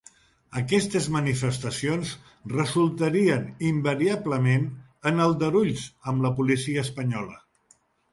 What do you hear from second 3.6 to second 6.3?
invariablement en aldarulls amb